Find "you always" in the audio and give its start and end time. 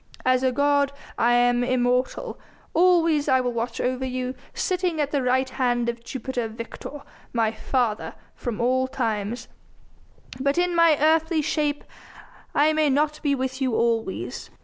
13.61-14.49